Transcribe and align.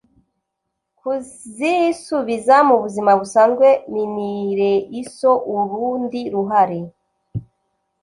kuzisubiza 0.99 2.55
mu 2.67 2.75
buzima 2.83 3.11
busanzwe 3.19 3.67
minireiso 3.93 5.31
urundi 5.55 6.21
ruhare 6.33 6.79